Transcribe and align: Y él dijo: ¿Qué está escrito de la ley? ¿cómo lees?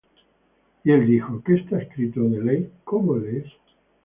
Y 0.83 0.89
él 0.93 1.05
dijo: 1.05 1.43
¿Qué 1.45 1.57
está 1.57 1.79
escrito 1.79 2.21
de 2.21 2.29
la 2.39 2.43
ley? 2.53 2.71
¿cómo 2.83 3.15
lees? 3.17 3.45